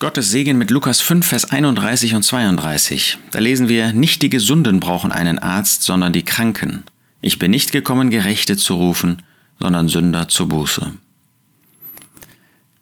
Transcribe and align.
Gottes 0.00 0.30
Segen 0.30 0.58
mit 0.58 0.70
Lukas 0.70 1.00
5, 1.00 1.26
Vers 1.26 1.50
31 1.50 2.14
und 2.14 2.22
32. 2.22 3.18
Da 3.32 3.40
lesen 3.40 3.68
wir, 3.68 3.92
nicht 3.92 4.22
die 4.22 4.30
Gesunden 4.30 4.78
brauchen 4.78 5.10
einen 5.10 5.40
Arzt, 5.40 5.82
sondern 5.82 6.12
die 6.12 6.24
Kranken. 6.24 6.84
Ich 7.20 7.40
bin 7.40 7.50
nicht 7.50 7.72
gekommen, 7.72 8.08
Gerechte 8.08 8.56
zu 8.56 8.76
rufen, 8.76 9.22
sondern 9.58 9.88
Sünder 9.88 10.28
zur 10.28 10.46
Buße. 10.50 10.92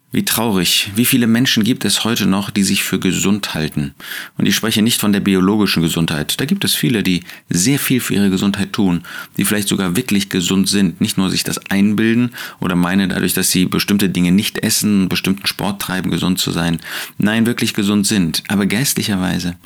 Wie 0.09 0.23
traurig, 0.23 0.89
wie 0.95 1.03
viele 1.03 1.27
Menschen 1.27 1.65
gibt 1.65 1.83
es 1.83 2.05
heute 2.05 2.27
noch, 2.27 2.49
die 2.49 2.63
sich 2.63 2.81
für 2.81 2.97
gesund 2.97 3.53
halten. 3.53 3.93
Und 4.37 4.45
ich 4.45 4.55
spreche 4.55 4.81
nicht 4.81 5.01
von 5.01 5.11
der 5.11 5.19
biologischen 5.19 5.83
Gesundheit. 5.83 6.39
Da 6.39 6.45
gibt 6.45 6.63
es 6.63 6.73
viele, 6.73 7.03
die 7.03 7.23
sehr 7.49 7.77
viel 7.77 7.99
für 7.99 8.13
ihre 8.13 8.29
Gesundheit 8.29 8.71
tun, 8.71 9.01
die 9.35 9.43
vielleicht 9.43 9.67
sogar 9.67 9.97
wirklich 9.97 10.29
gesund 10.29 10.69
sind, 10.69 11.01
nicht 11.01 11.17
nur 11.17 11.29
sich 11.29 11.43
das 11.43 11.57
einbilden 11.69 12.31
oder 12.61 12.77
meinen 12.77 13.09
dadurch, 13.09 13.33
dass 13.33 13.51
sie 13.51 13.65
bestimmte 13.65 14.07
Dinge 14.07 14.31
nicht 14.31 14.59
essen, 14.59 15.09
bestimmten 15.09 15.45
Sport 15.45 15.81
treiben, 15.81 16.09
gesund 16.09 16.39
zu 16.39 16.51
sein. 16.51 16.79
Nein, 17.17 17.45
wirklich 17.45 17.73
gesund 17.73 18.07
sind. 18.07 18.43
Aber 18.47 18.65
geistlicherweise 18.65 19.57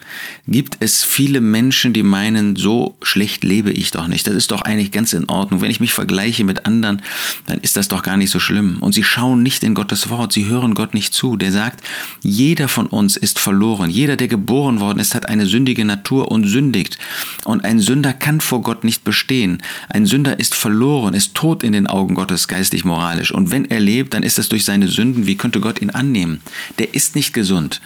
gibt 0.48 0.78
es 0.80 1.04
viele 1.04 1.40
Menschen, 1.40 1.94
die 1.94 2.02
meinen, 2.02 2.56
so 2.56 2.98
schlecht 3.04 3.44
lebe 3.44 3.70
ich 3.70 3.92
doch 3.92 4.08
nicht. 4.08 4.26
Das 4.26 4.34
ist 4.34 4.50
doch 4.50 4.64
eigentlich 4.64 4.92
ganz 4.92 5.14
in 5.14 5.30
Ordnung. 5.30 5.62
Wenn 5.62 5.70
ich 5.70 5.80
mich 5.80 5.94
vergleiche 5.94 6.44
mit 6.46 6.66
anderen, 6.66 7.04
dann 7.46 7.60
ist 7.60 7.78
das 7.78 7.90
doch 7.90 8.02
gar 8.02 8.18
nicht 8.18 8.32
so 8.32 8.40
schlimm. 8.40 8.78
Und 8.80 8.94
sie 8.94 9.04
schauen 9.04 9.44
nicht 9.44 9.64
in 9.64 9.76
Gottes 9.76 10.10
Wort 10.10 10.31
sie 10.34 10.46
hören 10.46 10.74
Gott 10.74 10.94
nicht 10.94 11.14
zu. 11.14 11.38
Der 11.38 11.52
sagt, 11.52 11.84
jeder 12.22 12.68
von 12.68 12.88
uns 12.88 13.18
ist 13.18 13.40
verloren. 13.40 13.90
Jeder, 13.90 14.16
der 14.16 14.28
geboren 14.28 14.80
worden 14.80 15.00
ist, 15.00 15.16
hat 15.16 15.28
eine 15.28 15.46
sündige 15.46 15.86
Natur 15.86 16.32
und 16.32 16.46
sündigt. 16.46 16.98
Und 17.44 17.64
ein 17.64 17.80
Sünder 17.80 18.14
kann 18.14 18.42
vor 18.42 18.62
Gott 18.62 18.84
nicht 18.84 19.04
bestehen. 19.04 19.62
Ein 19.90 20.06
Sünder 20.06 20.40
ist 20.40 20.56
verloren, 20.56 21.14
ist 21.14 21.34
tot 21.34 21.64
in 21.64 21.74
den 21.74 21.88
Augen 21.88 22.16
Gottes 22.16 22.48
geistig 22.48 22.86
moralisch. 22.86 23.32
Und 23.32 23.52
wenn 23.52 23.66
er 23.66 23.80
lebt, 23.80 24.14
dann 24.14 24.24
ist 24.24 24.40
es 24.40 24.50
durch 24.50 24.66
seine 24.66 24.88
Sünden. 24.88 25.28
Wie 25.28 25.36
könnte 25.36 25.60
Gott 25.60 25.82
ihn 25.82 25.90
annehmen? 25.90 26.42
Der 26.80 26.94
ist 26.94 27.16
nicht 27.16 27.34
gesund. 27.34 27.82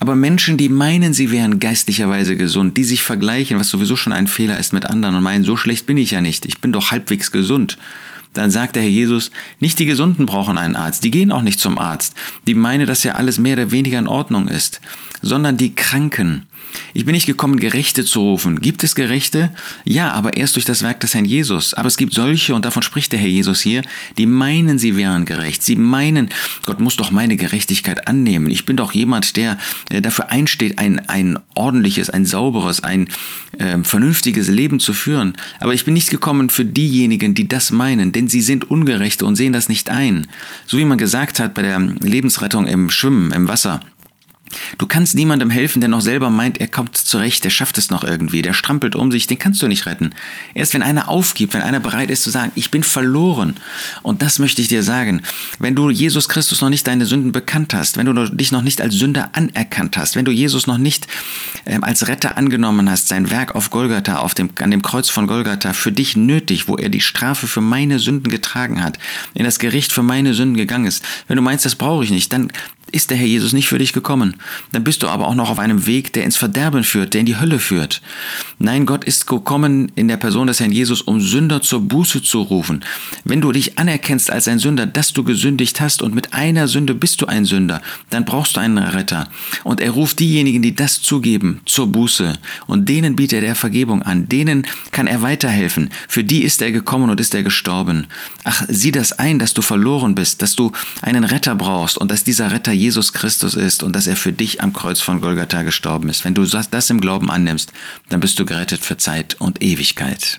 Aber 0.00 0.16
Menschen, 0.16 0.56
die 0.56 0.68
meinen, 0.68 1.12
sie 1.14 1.30
wären 1.30 1.60
geistlicherweise 1.60 2.36
gesund, 2.36 2.76
die 2.76 2.84
sich 2.84 3.02
vergleichen, 3.02 3.60
was 3.60 3.68
sowieso 3.68 3.94
schon 3.94 4.12
ein 4.12 4.26
Fehler 4.26 4.58
ist 4.58 4.72
mit 4.72 4.84
anderen 4.86 5.14
und 5.14 5.22
meinen, 5.22 5.44
so 5.44 5.56
schlecht 5.56 5.86
bin 5.86 5.96
ich 5.96 6.10
ja 6.10 6.20
nicht. 6.20 6.44
Ich 6.44 6.60
bin 6.60 6.72
doch 6.72 6.90
halbwegs 6.90 7.30
gesund. 7.30 7.78
Dann 8.32 8.50
sagt 8.50 8.76
der 8.76 8.82
Herr 8.82 8.90
Jesus, 8.90 9.30
nicht 9.60 9.78
die 9.78 9.86
Gesunden 9.86 10.26
brauchen 10.26 10.58
einen 10.58 10.76
Arzt, 10.76 11.04
die 11.04 11.10
gehen 11.10 11.32
auch 11.32 11.42
nicht 11.42 11.60
zum 11.60 11.78
Arzt, 11.78 12.14
die 12.46 12.54
meinen, 12.54 12.86
dass 12.86 13.04
ja 13.04 13.12
alles 13.12 13.38
mehr 13.38 13.54
oder 13.54 13.70
weniger 13.70 13.98
in 13.98 14.08
Ordnung 14.08 14.48
ist, 14.48 14.80
sondern 15.20 15.56
die 15.56 15.74
Kranken. 15.74 16.46
Ich 16.94 17.04
bin 17.04 17.14
nicht 17.14 17.26
gekommen, 17.26 17.58
Gerechte 17.58 18.04
zu 18.04 18.20
rufen. 18.20 18.60
Gibt 18.60 18.84
es 18.84 18.94
Gerechte? 18.94 19.50
Ja, 19.84 20.12
aber 20.12 20.36
erst 20.36 20.56
durch 20.56 20.64
das 20.64 20.82
Werk 20.82 21.00
des 21.00 21.14
Herrn 21.14 21.24
Jesus. 21.24 21.74
Aber 21.74 21.88
es 21.88 21.96
gibt 21.96 22.14
solche, 22.14 22.54
und 22.54 22.64
davon 22.64 22.82
spricht 22.82 23.12
der 23.12 23.18
Herr 23.18 23.28
Jesus 23.28 23.60
hier, 23.60 23.82
die 24.18 24.26
meinen, 24.26 24.78
sie 24.78 24.96
wären 24.96 25.24
gerecht. 25.24 25.62
Sie 25.62 25.76
meinen, 25.76 26.30
Gott 26.64 26.80
muss 26.80 26.96
doch 26.96 27.10
meine 27.10 27.36
Gerechtigkeit 27.36 28.08
annehmen. 28.08 28.50
Ich 28.50 28.64
bin 28.64 28.76
doch 28.76 28.92
jemand, 28.92 29.36
der 29.36 29.58
dafür 29.88 30.30
einsteht, 30.30 30.78
ein, 30.78 31.08
ein 31.08 31.38
ordentliches, 31.54 32.10
ein 32.10 32.24
sauberes, 32.26 32.82
ein 32.82 33.08
äh, 33.58 33.78
vernünftiges 33.82 34.48
Leben 34.48 34.80
zu 34.80 34.92
führen. 34.92 35.34
Aber 35.60 35.74
ich 35.74 35.84
bin 35.84 35.94
nicht 35.94 36.10
gekommen 36.10 36.50
für 36.50 36.64
diejenigen, 36.64 37.34
die 37.34 37.48
das 37.48 37.70
meinen, 37.70 38.12
denn 38.12 38.28
sie 38.28 38.42
sind 38.42 38.70
Ungerechte 38.70 39.26
und 39.26 39.36
sehen 39.36 39.52
das 39.52 39.68
nicht 39.68 39.90
ein. 39.90 40.26
So 40.66 40.78
wie 40.78 40.84
man 40.84 40.98
gesagt 40.98 41.40
hat 41.40 41.54
bei 41.54 41.62
der 41.62 41.78
Lebensrettung 41.78 42.66
im 42.66 42.90
Schwimmen, 42.90 43.32
im 43.32 43.48
Wasser. 43.48 43.80
Du 44.78 44.86
kannst 44.86 45.14
niemandem 45.14 45.50
helfen, 45.50 45.80
der 45.80 45.88
noch 45.88 46.00
selber 46.00 46.30
meint, 46.30 46.60
er 46.60 46.68
kommt 46.68 46.96
zurecht, 46.96 47.44
der 47.44 47.50
schafft 47.50 47.78
es 47.78 47.90
noch 47.90 48.04
irgendwie, 48.04 48.42
der 48.42 48.52
strampelt 48.52 48.94
um 48.96 49.10
sich, 49.10 49.26
den 49.26 49.38
kannst 49.38 49.62
du 49.62 49.68
nicht 49.68 49.86
retten. 49.86 50.14
Erst 50.54 50.74
wenn 50.74 50.82
einer 50.82 51.08
aufgibt, 51.08 51.54
wenn 51.54 51.62
einer 51.62 51.80
bereit 51.80 52.10
ist 52.10 52.22
zu 52.22 52.30
sagen, 52.30 52.52
ich 52.54 52.70
bin 52.70 52.82
verloren, 52.82 53.56
und 54.02 54.22
das 54.22 54.38
möchte 54.38 54.62
ich 54.62 54.68
dir 54.68 54.82
sagen, 54.82 55.22
wenn 55.58 55.74
du 55.74 55.90
Jesus 55.90 56.28
Christus 56.28 56.60
noch 56.60 56.70
nicht 56.70 56.86
deine 56.86 57.06
Sünden 57.06 57.32
bekannt 57.32 57.74
hast, 57.74 57.96
wenn 57.96 58.06
du 58.06 58.12
dich 58.28 58.52
noch 58.52 58.62
nicht 58.62 58.80
als 58.80 58.94
Sünder 58.94 59.30
anerkannt 59.32 59.96
hast, 59.96 60.16
wenn 60.16 60.24
du 60.24 60.32
Jesus 60.32 60.66
noch 60.66 60.78
nicht 60.78 61.06
ähm, 61.66 61.84
als 61.84 62.08
Retter 62.08 62.36
angenommen 62.36 62.90
hast, 62.90 63.08
sein 63.08 63.30
Werk 63.30 63.54
auf 63.54 63.70
Golgatha, 63.70 64.18
auf 64.18 64.34
dem, 64.34 64.50
an 64.60 64.70
dem 64.70 64.82
Kreuz 64.82 65.08
von 65.08 65.26
Golgatha, 65.26 65.72
für 65.72 65.92
dich 65.92 66.16
nötig, 66.16 66.68
wo 66.68 66.76
er 66.76 66.88
die 66.88 67.00
Strafe 67.00 67.46
für 67.46 67.60
meine 67.60 67.98
Sünden 67.98 68.30
getragen 68.30 68.82
hat, 68.82 68.98
in 69.34 69.44
das 69.44 69.58
Gericht 69.58 69.92
für 69.92 70.02
meine 70.02 70.34
Sünden 70.34 70.56
gegangen 70.56 70.86
ist, 70.86 71.04
wenn 71.28 71.36
du 71.36 71.42
meinst, 71.42 71.64
das 71.64 71.74
brauche 71.74 72.04
ich 72.04 72.10
nicht, 72.10 72.32
dann 72.32 72.50
ist 72.92 73.10
der 73.10 73.16
Herr 73.16 73.26
Jesus 73.26 73.52
nicht 73.52 73.68
für 73.68 73.78
dich 73.78 73.92
gekommen. 73.92 74.36
Dann 74.70 74.84
bist 74.84 75.02
du 75.02 75.08
aber 75.08 75.26
auch 75.26 75.34
noch 75.34 75.50
auf 75.50 75.58
einem 75.58 75.86
Weg, 75.86 76.12
der 76.12 76.24
ins 76.24 76.36
Verderben 76.36 76.84
führt, 76.84 77.14
der 77.14 77.20
in 77.20 77.26
die 77.26 77.38
Hölle 77.38 77.58
führt. 77.58 78.02
Nein, 78.58 78.86
Gott 78.86 79.04
ist 79.04 79.26
gekommen 79.26 79.90
in 79.94 80.08
der 80.08 80.18
Person 80.18 80.46
des 80.46 80.60
Herrn 80.60 80.72
Jesus, 80.72 81.02
um 81.02 81.20
Sünder 81.20 81.62
zur 81.62 81.80
Buße 81.80 82.22
zu 82.22 82.42
rufen. 82.42 82.84
Wenn 83.24 83.40
du 83.40 83.50
dich 83.50 83.78
anerkennst 83.78 84.30
als 84.30 84.46
ein 84.46 84.58
Sünder, 84.58 84.86
dass 84.86 85.12
du 85.12 85.24
gesündigt 85.24 85.80
hast 85.80 86.02
und 86.02 86.14
mit 86.14 86.34
einer 86.34 86.68
Sünde 86.68 86.94
bist 86.94 87.20
du 87.22 87.26
ein 87.26 87.44
Sünder, 87.44 87.80
dann 88.10 88.24
brauchst 88.24 88.56
du 88.56 88.60
einen 88.60 88.78
Retter. 88.78 89.28
Und 89.64 89.80
er 89.80 89.90
ruft 89.90 90.20
diejenigen, 90.20 90.62
die 90.62 90.74
das 90.74 91.00
zugeben, 91.00 91.60
zur 91.64 91.86
Buße. 91.86 92.34
Und 92.66 92.88
denen 92.88 93.16
bietet 93.16 93.42
er 93.42 93.54
Vergebung 93.54 94.02
an. 94.02 94.28
Denen 94.28 94.66
kann 94.90 95.06
er 95.06 95.22
weiterhelfen. 95.22 95.90
Für 96.08 96.24
die 96.24 96.42
ist 96.42 96.60
er 96.62 96.72
gekommen 96.72 97.10
und 97.10 97.20
ist 97.20 97.34
er 97.34 97.42
gestorben. 97.42 98.06
Ach, 98.44 98.64
sieh 98.68 98.92
das 98.92 99.12
ein, 99.12 99.38
dass 99.38 99.54
du 99.54 99.62
verloren 99.62 100.14
bist, 100.14 100.42
dass 100.42 100.56
du 100.56 100.72
einen 101.00 101.24
Retter 101.24 101.54
brauchst 101.54 101.96
und 101.96 102.10
dass 102.10 102.24
dieser 102.24 102.52
Retter 102.52 102.72
Jesus 102.82 103.12
Christus 103.12 103.54
ist 103.54 103.84
und 103.84 103.94
dass 103.94 104.08
er 104.08 104.16
für 104.16 104.32
dich 104.32 104.60
am 104.60 104.72
Kreuz 104.72 105.00
von 105.00 105.20
Golgatha 105.20 105.62
gestorben 105.62 106.08
ist. 106.08 106.24
Wenn 106.24 106.34
du 106.34 106.44
das 106.44 106.90
im 106.90 107.00
Glauben 107.00 107.30
annimmst, 107.30 107.72
dann 108.08 108.18
bist 108.18 108.40
du 108.40 108.44
gerettet 108.44 108.84
für 108.84 108.96
Zeit 108.96 109.36
und 109.38 109.62
Ewigkeit. 109.62 110.38